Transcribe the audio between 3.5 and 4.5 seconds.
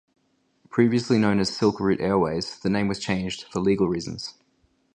for legal reasons.